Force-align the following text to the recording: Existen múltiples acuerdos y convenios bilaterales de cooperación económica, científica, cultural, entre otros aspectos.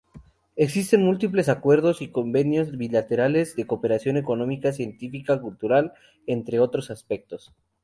Existen 0.55 1.03
múltiples 1.05 1.47
acuerdos 1.47 2.01
y 2.01 2.07
convenios 2.09 2.75
bilaterales 2.75 3.55
de 3.55 3.67
cooperación 3.67 4.17
económica, 4.17 4.73
científica, 4.73 5.39
cultural, 5.39 5.93
entre 6.25 6.59
otros 6.59 6.89
aspectos. 6.89 7.53